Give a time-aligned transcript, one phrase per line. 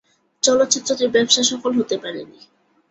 [0.43, 2.39] চলচ্চিত্রটি ব্যবসাসফল হতে পারে নি।